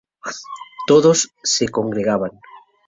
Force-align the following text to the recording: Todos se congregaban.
Todos 0.87 1.29
se 1.43 1.67
congregaban. 1.69 2.31